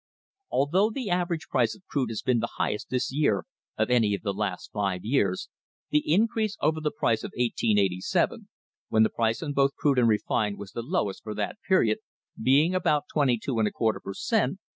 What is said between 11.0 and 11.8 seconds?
for that